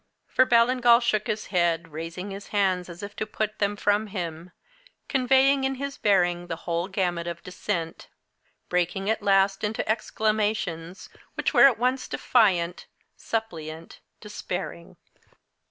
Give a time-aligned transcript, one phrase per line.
[0.25, 4.49] For Ballingall shook his head, raising his hands as if to put them from him,
[5.07, 8.07] conveying in his bearing the whole gamut of dissent;
[8.67, 14.97] breaking, at last, into exclamations which were at once defiant, suppliant, despairing.